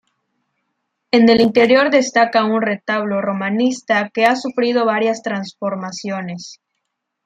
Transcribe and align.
En 1.11 1.29
el 1.29 1.41
interior 1.41 1.91
destaca 1.91 2.43
un 2.43 2.63
retablo 2.63 3.21
romanista 3.21 4.09
que 4.11 4.25
ha 4.25 4.35
sufrido 4.35 4.83
varias 4.83 5.21
transformaciones. 5.21 6.59